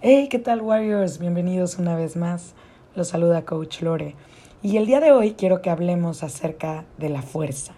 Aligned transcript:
Hey, 0.00 0.28
¿qué 0.30 0.38
tal 0.38 0.62
Warriors? 0.62 1.18
Bienvenidos 1.18 1.76
una 1.76 1.96
vez 1.96 2.14
más. 2.14 2.54
Los 2.94 3.08
saluda 3.08 3.44
Coach 3.44 3.82
Lore. 3.82 4.14
Y 4.62 4.76
el 4.76 4.86
día 4.86 5.00
de 5.00 5.10
hoy 5.10 5.32
quiero 5.32 5.60
que 5.60 5.70
hablemos 5.70 6.22
acerca 6.22 6.84
de 6.98 7.08
la 7.08 7.20
fuerza. 7.20 7.72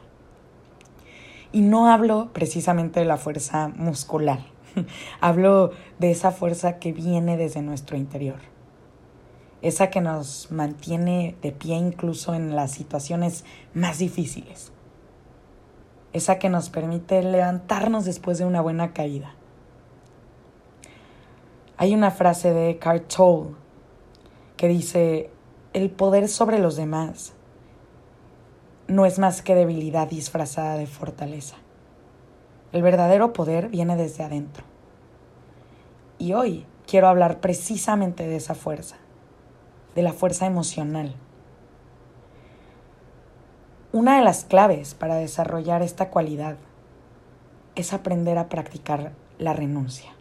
Y 1.50 1.62
no 1.62 1.90
hablo 1.90 2.28
precisamente 2.34 3.00
de 3.00 3.06
la 3.06 3.16
fuerza 3.16 3.68
muscular. 3.68 4.40
hablo 5.22 5.70
de 5.98 6.10
esa 6.10 6.30
fuerza 6.30 6.78
que 6.78 6.92
viene 6.92 7.38
desde 7.38 7.62
nuestro 7.62 7.96
interior. 7.96 8.40
Esa 9.62 9.88
que 9.88 10.02
nos 10.02 10.52
mantiene 10.52 11.36
de 11.40 11.52
pie 11.52 11.76
incluso 11.76 12.34
en 12.34 12.54
las 12.54 12.70
situaciones 12.70 13.46
más 13.72 13.98
difíciles. 13.98 14.72
Esa 16.12 16.38
que 16.38 16.50
nos 16.50 16.68
permite 16.68 17.22
levantarnos 17.22 18.04
después 18.04 18.36
de 18.36 18.44
una 18.44 18.60
buena 18.60 18.92
caída 18.92 19.36
hay 21.80 21.94
una 21.94 22.10
frase 22.10 22.52
de 22.52 22.68
Eckhart 22.68 23.10
Tolle 23.10 23.54
que 24.58 24.68
dice, 24.68 25.30
el 25.72 25.88
poder 25.88 26.28
sobre 26.28 26.58
los 26.58 26.76
demás 26.76 27.32
no 28.86 29.06
es 29.06 29.18
más 29.18 29.40
que 29.40 29.54
debilidad 29.54 30.06
disfrazada 30.06 30.76
de 30.76 30.86
fortaleza. 30.86 31.56
El 32.72 32.82
verdadero 32.82 33.32
poder 33.32 33.70
viene 33.70 33.96
desde 33.96 34.22
adentro. 34.22 34.62
Y 36.18 36.34
hoy 36.34 36.66
quiero 36.86 37.08
hablar 37.08 37.40
precisamente 37.40 38.28
de 38.28 38.36
esa 38.36 38.54
fuerza, 38.54 38.96
de 39.94 40.02
la 40.02 40.12
fuerza 40.12 40.44
emocional. 40.44 41.14
Una 43.92 44.18
de 44.18 44.24
las 44.24 44.44
claves 44.44 44.92
para 44.92 45.14
desarrollar 45.14 45.80
esta 45.80 46.10
cualidad 46.10 46.58
es 47.74 47.94
aprender 47.94 48.36
a 48.36 48.50
practicar 48.50 49.12
la 49.38 49.54
renuncia 49.54 50.12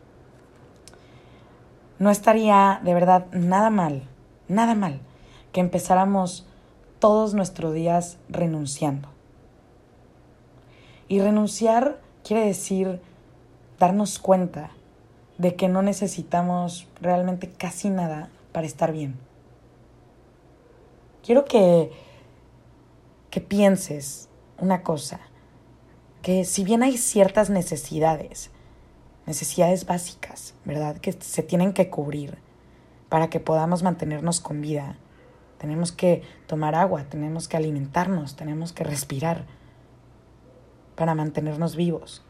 no 2.00 2.10
estaría 2.10 2.80
de 2.84 2.94
verdad 2.94 3.28
nada 3.32 3.70
mal, 3.70 4.04
nada 4.48 4.74
mal, 4.74 5.02
que 5.52 5.60
empezáramos 5.60 6.48
todos 7.00 7.34
nuestros 7.34 7.74
días 7.74 8.18
renunciando. 8.30 9.10
Y 11.08 11.20
renunciar 11.20 12.00
quiere 12.24 12.46
decir 12.46 13.02
darnos 13.80 14.20
cuenta 14.20 14.72
de 15.38 15.56
que 15.56 15.68
no 15.68 15.82
necesitamos 15.82 16.88
realmente 17.02 17.50
casi 17.50 17.90
nada 17.90 18.30
para 18.52 18.68
estar 18.68 18.92
bien. 18.92 19.18
Quiero 21.24 21.46
que, 21.46 21.92
que 23.30 23.42
pienses 23.42 24.30
una 24.58 24.84
cosa, 24.84 25.20
que 26.22 26.46
si 26.46 26.64
bien 26.64 26.84
hay 26.84 26.98
ciertas 26.98 27.50
necesidades, 27.50 28.52
necesidades 29.30 29.86
básicas, 29.86 30.56
¿verdad? 30.66 30.98
Que 30.98 31.12
se 31.14 31.44
tienen 31.44 31.72
que 31.72 31.92
cubrir 31.92 32.40
para 33.10 33.30
que 33.30 33.40
podamos 33.40 33.84
mantenernos 33.84 34.40
con 34.40 34.60
vida. 34.60 34.98
Tenemos 35.60 35.92
que 35.92 36.24
tomar 36.48 36.74
agua, 36.74 37.04
tenemos 37.04 37.48
que 37.48 37.56
alimentarnos, 37.56 38.36
tenemos 38.36 38.74
que 38.74 38.84
respirar 38.84 39.46
para 40.96 41.14
mantenernos 41.14 41.76
vivos. 41.76 42.26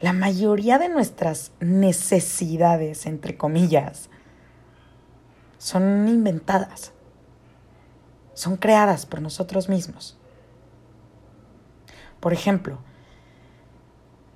La 0.00 0.12
mayoría 0.12 0.80
de 0.80 0.88
nuestras 0.88 1.52
necesidades, 1.60 3.06
entre 3.06 3.36
comillas, 3.36 4.10
son 5.58 6.08
inventadas, 6.08 6.92
son 8.34 8.56
creadas 8.56 9.06
por 9.06 9.22
nosotros 9.22 9.68
mismos. 9.68 10.18
Por 12.18 12.32
ejemplo, 12.32 12.80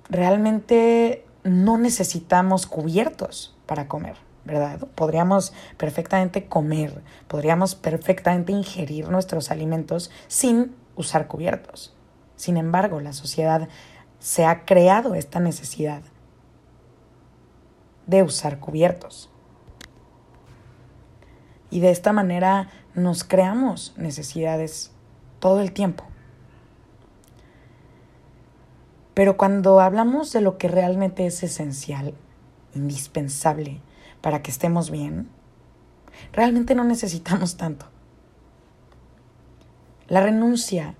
realmente 0.09 1.25
no 1.43 1.77
necesitamos 1.77 2.65
cubiertos 2.67 3.55
para 3.65 3.87
comer, 3.87 4.17
¿verdad? 4.45 4.79
Podríamos 4.95 5.53
perfectamente 5.77 6.47
comer, 6.47 7.01
podríamos 7.27 7.75
perfectamente 7.75 8.51
ingerir 8.51 9.09
nuestros 9.09 9.51
alimentos 9.51 10.11
sin 10.27 10.75
usar 10.95 11.27
cubiertos. 11.27 11.93
Sin 12.35 12.57
embargo, 12.57 12.99
la 12.99 13.13
sociedad 13.13 13.67
se 14.19 14.45
ha 14.45 14.65
creado 14.65 15.15
esta 15.15 15.39
necesidad 15.39 16.01
de 18.05 18.23
usar 18.23 18.59
cubiertos. 18.59 19.29
Y 21.69 21.81
de 21.81 21.91
esta 21.91 22.13
manera 22.13 22.69
nos 22.93 23.23
creamos 23.23 23.93
necesidades 23.97 24.91
todo 25.39 25.59
el 25.59 25.73
tiempo. 25.73 26.05
Pero 29.17 29.35
cuando 29.35 29.79
hablamos 29.79 30.31
de 30.31 30.41
lo 30.41 30.59
que 30.59 30.67
realmente 30.67 31.25
es 31.25 31.41
esencial, 31.41 32.13
indispensable 32.75 33.81
para 34.21 34.43
que 34.43 34.51
estemos 34.51 34.91
bien, 34.91 35.27
realmente 36.33 36.75
no 36.75 36.83
necesitamos 36.83 37.57
tanto. 37.57 37.87
La 40.07 40.21
renuncia 40.21 40.93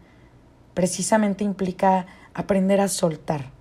precisamente 0.73 1.44
implica 1.44 2.07
aprender 2.33 2.81
a 2.81 2.88
soltar. 2.88 3.51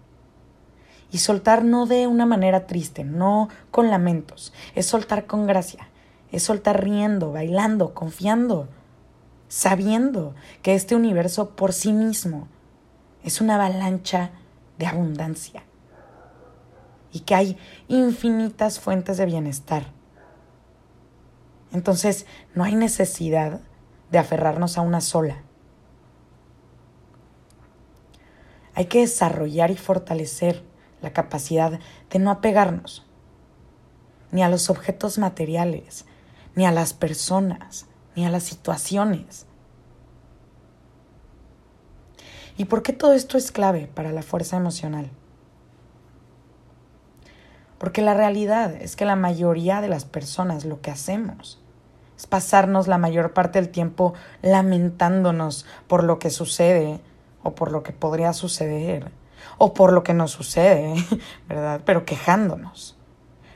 Y 1.12 1.19
soltar 1.19 1.62
no 1.62 1.84
de 1.84 2.06
una 2.06 2.25
manera 2.25 2.66
triste, 2.66 3.05
no 3.05 3.50
con 3.71 3.91
lamentos, 3.91 4.55
es 4.75 4.87
soltar 4.87 5.27
con 5.27 5.47
gracia, 5.47 5.91
es 6.33 6.45
soltar 6.45 6.83
riendo, 6.83 7.31
bailando, 7.31 7.93
confiando, 7.93 8.69
sabiendo 9.49 10.34
que 10.62 10.75
este 10.75 10.97
universo 10.97 11.50
por 11.50 11.75
sí 11.75 11.93
mismo 11.93 12.49
es 13.22 13.43
una 13.43 13.56
avalancha 13.56 14.31
de 14.78 14.87
abundancia 14.87 15.62
y 17.12 17.20
que 17.20 17.34
hay 17.34 17.59
infinitas 17.88 18.78
fuentes 18.78 19.16
de 19.16 19.26
bienestar. 19.26 19.87
Entonces, 21.72 22.26
no 22.54 22.64
hay 22.64 22.75
necesidad 22.75 23.60
de 24.10 24.19
aferrarnos 24.19 24.78
a 24.78 24.82
una 24.82 25.00
sola. 25.00 25.42
Hay 28.75 28.86
que 28.86 29.00
desarrollar 29.00 29.70
y 29.70 29.76
fortalecer 29.76 30.62
la 31.00 31.12
capacidad 31.12 31.81
de 32.10 32.19
no 32.19 32.31
apegarnos 32.31 33.06
ni 34.31 34.42
a 34.42 34.48
los 34.48 34.69
objetos 34.70 35.19
materiales, 35.19 36.04
ni 36.54 36.66
a 36.66 36.72
las 36.72 36.92
personas, 36.92 37.86
ni 38.15 38.26
a 38.26 38.31
las 38.31 38.42
situaciones. 38.42 39.47
¿Y 42.56 42.67
por 42.67 42.83
qué 42.83 42.93
todo 42.93 43.12
esto 43.12 43.37
es 43.37 43.53
clave 43.53 43.89
para 43.93 44.12
la 44.12 44.22
fuerza 44.22 44.56
emocional? 44.56 45.11
Porque 47.78 48.00
la 48.00 48.15
realidad 48.15 48.75
es 48.75 48.97
que 48.97 49.05
la 49.05 49.17
mayoría 49.17 49.81
de 49.81 49.89
las 49.89 50.05
personas 50.05 50.65
lo 50.65 50.81
que 50.81 50.91
hacemos 50.91 51.61
es 52.16 52.27
pasarnos 52.27 52.89
la 52.89 52.97
mayor 52.97 53.34
parte 53.34 53.61
del 53.61 53.69
tiempo 53.69 54.15
lamentándonos 54.41 55.66
por 55.87 56.03
lo 56.03 56.19
que 56.19 56.31
sucede 56.31 57.00
o 57.43 57.55
por 57.55 57.71
lo 57.71 57.83
que 57.83 57.93
podría 57.93 58.33
suceder 58.33 59.12
o 59.59 59.75
por 59.75 59.93
lo 59.93 60.03
que 60.03 60.15
nos 60.15 60.31
sucede, 60.31 60.95
¿verdad? 61.49 61.83
Pero 61.84 62.05
quejándonos. 62.05 62.97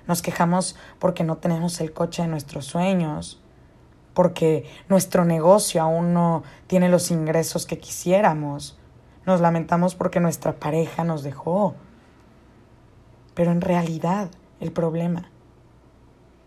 Nos 0.06 0.22
quejamos 0.22 0.76
porque 0.98 1.24
no 1.24 1.38
tenemos 1.38 1.80
el 1.80 1.92
coche 1.92 2.22
de 2.22 2.28
nuestros 2.28 2.66
sueños, 2.66 3.40
porque 4.12 4.68
nuestro 4.88 5.24
negocio 5.24 5.82
aún 5.82 6.12
no 6.12 6.42
tiene 6.66 6.88
los 6.88 7.10
ingresos 7.10 7.64
que 7.64 7.78
quisiéramos, 7.78 8.79
nos 9.30 9.40
lamentamos 9.40 9.94
porque 9.94 10.18
nuestra 10.18 10.56
pareja 10.56 11.04
nos 11.04 11.22
dejó. 11.22 11.74
Pero 13.34 13.52
en 13.52 13.60
realidad 13.60 14.28
el 14.58 14.72
problema 14.72 15.30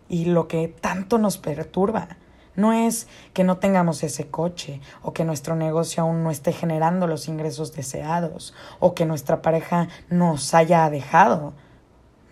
y 0.06 0.26
lo 0.26 0.48
que 0.48 0.68
tanto 0.68 1.16
nos 1.16 1.38
perturba 1.38 2.08
no 2.56 2.74
es 2.74 3.08
que 3.32 3.42
no 3.42 3.56
tengamos 3.56 4.02
ese 4.02 4.28
coche 4.28 4.82
o 5.02 5.14
que 5.14 5.24
nuestro 5.24 5.56
negocio 5.56 6.02
aún 6.02 6.22
no 6.22 6.30
esté 6.30 6.52
generando 6.52 7.06
los 7.06 7.26
ingresos 7.26 7.72
deseados 7.72 8.54
o 8.80 8.94
que 8.94 9.06
nuestra 9.06 9.40
pareja 9.40 9.88
nos 10.10 10.52
haya 10.52 10.88
dejado. 10.90 11.54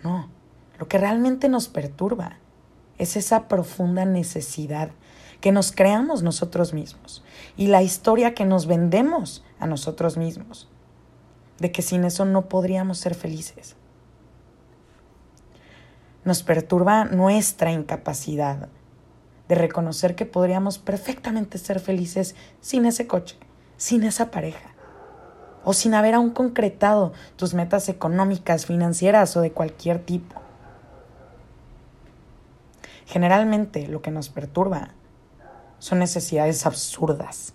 No, 0.03 0.29
lo 0.77 0.87
que 0.87 0.99
realmente 0.99 1.49
nos 1.49 1.67
perturba 1.67 2.37
es 3.03 3.15
esa 3.15 3.47
profunda 3.47 4.05
necesidad 4.05 4.91
que 5.41 5.51
nos 5.51 5.71
creamos 5.71 6.23
nosotros 6.23 6.73
mismos 6.73 7.23
y 7.57 7.67
la 7.67 7.83
historia 7.83 8.33
que 8.33 8.45
nos 8.45 8.65
vendemos 8.65 9.43
a 9.59 9.67
nosotros 9.67 10.17
mismos, 10.17 10.69
de 11.59 11.71
que 11.71 11.81
sin 11.81 12.05
eso 12.05 12.25
no 12.25 12.47
podríamos 12.47 12.97
ser 12.97 13.13
felices. 13.13 13.75
Nos 16.23 16.43
perturba 16.43 17.03
nuestra 17.05 17.71
incapacidad 17.71 18.69
de 19.49 19.55
reconocer 19.55 20.15
que 20.15 20.25
podríamos 20.25 20.77
perfectamente 20.77 21.57
ser 21.57 21.81
felices 21.81 22.35
sin 22.61 22.85
ese 22.85 23.07
coche, 23.07 23.35
sin 23.75 24.03
esa 24.03 24.31
pareja, 24.31 24.73
o 25.65 25.73
sin 25.73 25.93
haber 25.93 26.13
aún 26.13 26.29
concretado 26.29 27.11
tus 27.35 27.53
metas 27.53 27.89
económicas, 27.89 28.65
financieras 28.65 29.35
o 29.35 29.41
de 29.41 29.51
cualquier 29.51 29.99
tipo. 29.99 30.42
Generalmente 33.05 33.87
lo 33.87 34.01
que 34.01 34.11
nos 34.11 34.29
perturba 34.29 34.89
son 35.79 35.99
necesidades 35.99 36.65
absurdas 36.65 37.53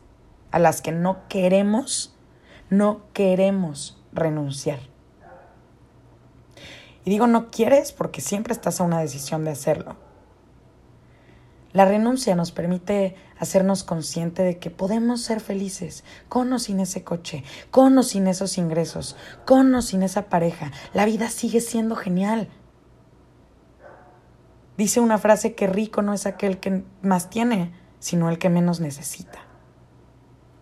a 0.51 0.59
las 0.59 0.81
que 0.81 0.93
no 0.93 1.29
queremos, 1.29 2.15
no 2.71 3.03
queremos 3.13 4.03
renunciar. 4.13 4.81
Y 7.05 7.11
digo 7.11 7.27
no 7.27 7.51
quieres 7.51 7.93
porque 7.93 8.21
siempre 8.21 8.53
estás 8.53 8.81
a 8.81 8.85
una 8.85 9.01
decisión 9.01 9.45
de 9.45 9.53
hacerlo. 9.53 9.97
La 11.73 11.85
renuncia 11.85 12.35
nos 12.35 12.51
permite 12.51 13.15
hacernos 13.39 13.85
consciente 13.85 14.43
de 14.43 14.59
que 14.59 14.71
podemos 14.71 15.23
ser 15.23 15.41
felices 15.41 16.03
con 16.29 16.53
o 16.53 16.59
sin 16.59 16.81
ese 16.81 17.05
coche, 17.05 17.45
con 17.71 17.97
o 17.99 18.03
sin 18.03 18.27
esos 18.27 18.59
ingresos, 18.59 19.17
con 19.45 19.75
o 19.75 19.83
sin 19.83 20.03
esa 20.03 20.29
pareja. 20.29 20.73
La 20.95 21.05
vida 21.05 21.29
sigue 21.29 21.61
siendo 21.61 21.95
genial. 21.95 22.49
Dice 24.79 25.01
una 25.01 25.19
frase 25.19 25.57
que 25.57 25.67
rico 25.67 26.03
no 26.03 26.15
es 26.15 26.25
aquel 26.25 26.61
que 26.61 26.85
más 27.03 27.29
tiene, 27.31 27.73
sino 27.99 28.31
el 28.31 28.39
que 28.39 28.49
menos 28.49 28.79
necesita. 28.79 29.41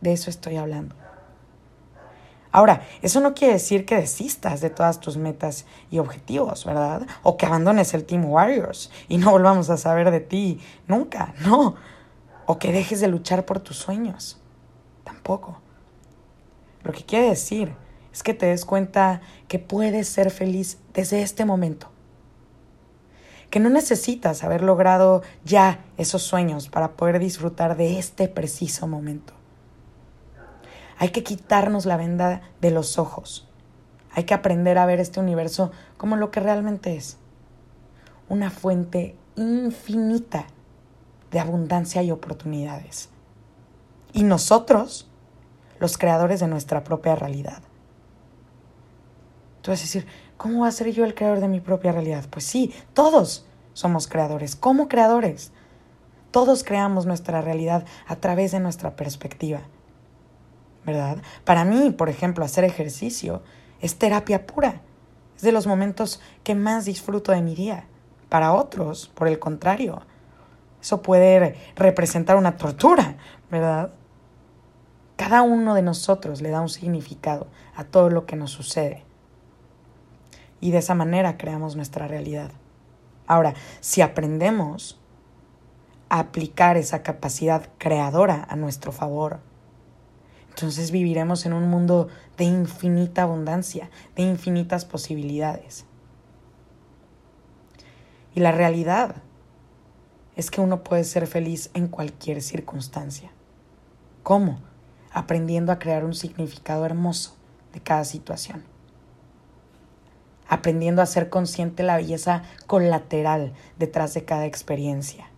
De 0.00 0.14
eso 0.14 0.30
estoy 0.30 0.56
hablando. 0.56 0.96
Ahora, 2.50 2.80
eso 3.02 3.20
no 3.20 3.34
quiere 3.34 3.52
decir 3.52 3.84
que 3.84 3.96
desistas 3.96 4.62
de 4.62 4.70
todas 4.70 5.00
tus 5.00 5.18
metas 5.18 5.66
y 5.90 5.98
objetivos, 5.98 6.64
¿verdad? 6.64 7.06
O 7.22 7.36
que 7.36 7.44
abandones 7.44 7.92
el 7.92 8.06
Team 8.06 8.24
Warriors 8.24 8.90
y 9.06 9.18
no 9.18 9.30
volvamos 9.32 9.68
a 9.68 9.76
saber 9.76 10.10
de 10.10 10.20
ti 10.20 10.60
nunca, 10.88 11.34
no. 11.40 11.74
O 12.46 12.58
que 12.58 12.72
dejes 12.72 13.00
de 13.00 13.08
luchar 13.08 13.44
por 13.44 13.60
tus 13.60 13.76
sueños, 13.76 14.40
tampoco. 15.04 15.60
Lo 16.84 16.92
que 16.92 17.04
quiere 17.04 17.28
decir 17.28 17.74
es 18.14 18.22
que 18.22 18.32
te 18.32 18.46
des 18.46 18.64
cuenta 18.64 19.20
que 19.46 19.58
puedes 19.58 20.08
ser 20.08 20.30
feliz 20.30 20.78
desde 20.94 21.20
este 21.20 21.44
momento. 21.44 21.90
Que 23.50 23.60
no 23.60 23.70
necesitas 23.70 24.44
haber 24.44 24.62
logrado 24.62 25.22
ya 25.44 25.84
esos 25.96 26.22
sueños 26.22 26.69
para 26.69 26.93
poder 26.93 27.19
disfrutar 27.19 27.76
de 27.76 27.98
este 27.98 28.28
preciso 28.28 28.87
momento. 28.87 29.32
Hay 30.98 31.10
que 31.10 31.22
quitarnos 31.22 31.87
la 31.87 31.96
venda 31.96 32.43
de 32.60 32.70
los 32.70 32.98
ojos. 32.98 33.48
Hay 34.12 34.25
que 34.25 34.34
aprender 34.34 34.78
a 34.78 34.87
ver 34.87 34.98
este 34.98 35.20
universo 35.20 35.70
como 35.96 36.16
lo 36.16 36.31
que 36.31 36.40
realmente 36.40 36.96
es. 36.96 37.19
Una 38.28 38.50
fuente 38.50 39.14
infinita 39.37 40.46
de 41.31 41.38
abundancia 41.38 42.02
y 42.02 42.10
oportunidades. 42.10 43.10
Y 44.12 44.22
nosotros, 44.22 45.08
los 45.78 45.99
creadores 45.99 46.40
de 46.40 46.49
nuestra 46.49 46.82
propia 46.82 47.14
realidad. 47.14 47.62
Tú 49.60 49.70
vas 49.70 49.81
a 49.81 49.82
decir, 49.82 50.06
¿cómo 50.36 50.62
va 50.62 50.68
a 50.68 50.72
ser 50.72 50.90
yo 50.92 51.04
el 51.04 51.14
creador 51.14 51.40
de 51.40 51.48
mi 51.48 51.60
propia 51.60 51.92
realidad? 51.92 52.24
Pues 52.30 52.44
sí, 52.44 52.74
todos 52.94 53.46
somos 53.72 54.06
creadores. 54.08 54.56
¿Cómo 54.56 54.88
creadores? 54.88 55.52
Todos 56.30 56.64
creamos 56.64 57.06
nuestra 57.06 57.40
realidad 57.40 57.84
a 58.06 58.16
través 58.16 58.52
de 58.52 58.60
nuestra 58.60 58.96
perspectiva. 58.96 59.60
¿verdad? 60.86 61.18
Para 61.44 61.64
mí, 61.64 61.90
por 61.90 62.08
ejemplo, 62.08 62.44
hacer 62.44 62.64
ejercicio 62.64 63.42
es 63.80 63.98
terapia 63.98 64.46
pura. 64.46 64.80
Es 65.36 65.42
de 65.42 65.52
los 65.52 65.66
momentos 65.66 66.20
que 66.44 66.54
más 66.54 66.84
disfruto 66.84 67.32
de 67.32 67.42
mi 67.42 67.54
día. 67.54 67.86
Para 68.28 68.54
otros, 68.54 69.08
por 69.08 69.28
el 69.28 69.38
contrario, 69.38 70.00
eso 70.80 71.02
puede 71.02 71.56
representar 71.74 72.36
una 72.36 72.56
tortura, 72.56 73.16
¿verdad? 73.50 73.90
Cada 75.16 75.42
uno 75.42 75.74
de 75.74 75.82
nosotros 75.82 76.40
le 76.40 76.50
da 76.50 76.60
un 76.60 76.68
significado 76.68 77.48
a 77.74 77.84
todo 77.84 78.08
lo 78.08 78.24
que 78.24 78.36
nos 78.36 78.52
sucede. 78.52 79.05
Y 80.60 80.70
de 80.70 80.78
esa 80.78 80.94
manera 80.94 81.36
creamos 81.36 81.76
nuestra 81.76 82.08
realidad. 82.08 82.50
Ahora, 83.26 83.54
si 83.80 84.00
aprendemos 84.00 84.98
a 86.08 86.20
aplicar 86.20 86.76
esa 86.76 87.02
capacidad 87.02 87.68
creadora 87.78 88.46
a 88.48 88.56
nuestro 88.56 88.92
favor, 88.92 89.40
entonces 90.50 90.90
viviremos 90.90 91.44
en 91.44 91.52
un 91.52 91.68
mundo 91.68 92.08
de 92.38 92.44
infinita 92.44 93.22
abundancia, 93.22 93.90
de 94.14 94.22
infinitas 94.22 94.84
posibilidades. 94.84 95.84
Y 98.34 98.40
la 98.40 98.52
realidad 98.52 99.16
es 100.36 100.50
que 100.50 100.60
uno 100.60 100.82
puede 100.82 101.04
ser 101.04 101.26
feliz 101.26 101.70
en 101.74 101.88
cualquier 101.88 102.42
circunstancia. 102.42 103.32
¿Cómo? 104.22 104.58
Aprendiendo 105.12 105.72
a 105.72 105.78
crear 105.78 106.04
un 106.04 106.14
significado 106.14 106.84
hermoso 106.84 107.34
de 107.72 107.80
cada 107.80 108.04
situación. 108.04 108.75
Aprendiendo 110.48 111.02
a 111.02 111.06
ser 111.06 111.28
consciente 111.28 111.82
la 111.82 111.96
belleza 111.96 112.43
colateral 112.66 113.52
detrás 113.78 114.14
de 114.14 114.25
cada 114.25 114.46
experiencia 114.46 115.31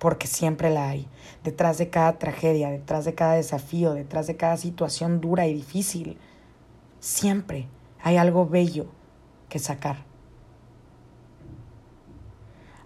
porque 0.00 0.26
siempre 0.26 0.70
la 0.70 0.88
hay. 0.88 1.06
Detrás 1.44 1.78
de 1.78 1.90
cada 1.90 2.18
tragedia, 2.18 2.70
detrás 2.70 3.04
de 3.04 3.14
cada 3.14 3.34
desafío, 3.34 3.92
detrás 3.92 4.26
de 4.26 4.36
cada 4.36 4.56
situación 4.56 5.20
dura 5.20 5.46
y 5.46 5.54
difícil, 5.54 6.18
siempre 6.98 7.68
hay 8.02 8.16
algo 8.16 8.46
bello 8.48 8.86
que 9.48 9.58
sacar. 9.58 10.04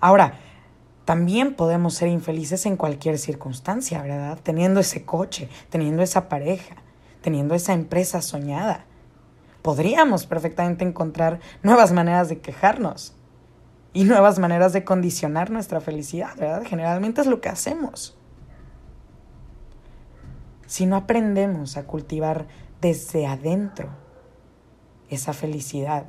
Ahora, 0.00 0.35
también 1.05 1.55
podemos 1.55 1.94
ser 1.94 2.08
infelices 2.08 2.67
en 2.67 2.76
cualquier 2.76 3.19
circunstancia, 3.19 4.02
¿verdad? 4.02 4.38
Teniendo 4.43 4.81
ese 4.81 5.05
coche, 5.05 5.49
teniendo 5.70 6.02
esa 6.02 6.29
pareja, 6.29 6.76
teniendo 7.23 7.55
esa 7.55 7.75
empresa 7.75 8.23
soñada. 8.23 8.87
Podríamos 9.64 10.26
perfectamente 10.26 10.84
encontrar 10.84 11.40
nuevas 11.62 11.90
maneras 11.90 12.28
de 12.28 12.38
quejarnos 12.38 13.14
y 13.94 14.05
nuevas 14.05 14.38
maneras 14.38 14.75
de 14.75 14.84
condicionar 14.84 15.50
nuestra 15.50 15.81
felicidad, 15.81 16.37
¿verdad? 16.37 16.64
Generalmente 16.66 17.22
es 17.22 17.26
lo 17.26 17.40
que 17.40 17.49
hacemos. 17.49 18.14
Si 20.66 20.84
no 20.84 20.96
aprendemos 20.96 21.78
a 21.78 21.87
cultivar 21.87 22.46
desde 22.82 23.26
adentro 23.26 23.88
esa 25.08 25.32
felicidad, 25.32 26.08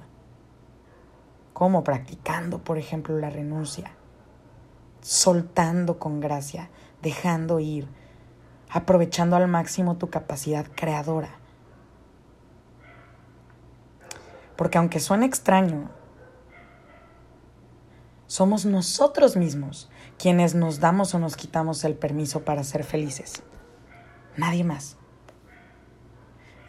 como 1.54 1.86
practicando, 1.86 2.62
por 2.62 2.78
ejemplo, 2.78 3.18
la 3.18 3.30
renuncia, 3.30 3.92
soltando 5.00 5.98
con 5.98 6.20
gracia, 6.20 6.70
dejando 7.02 7.62
ir, 7.62 7.88
aprovechando 8.70 9.38
al 9.38 9.48
máximo 9.48 9.96
tu 9.96 10.10
capacidad 10.10 10.66
creadora. 10.76 11.45
Porque 14.56 14.78
aunque 14.78 15.00
suene 15.00 15.26
extraño, 15.26 15.90
somos 18.28 18.66
nosotros 18.66 19.36
mismos 19.36 19.90
quienes 20.18 20.56
nos 20.56 20.80
damos 20.80 21.14
o 21.14 21.20
nos 21.20 21.36
quitamos 21.36 21.84
el 21.84 21.96
permiso 21.96 22.44
para 22.44 22.64
ser 22.64 22.84
felices. 22.84 23.44
Nadie 24.38 24.64
más. 24.64 24.98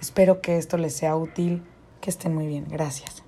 Espero 0.00 0.40
que 0.40 0.58
esto 0.58 0.76
les 0.76 0.94
sea 0.94 1.16
útil, 1.16 1.64
que 2.00 2.10
estén 2.10 2.34
muy 2.34 2.46
bien. 2.46 2.66
Gracias. 2.68 3.25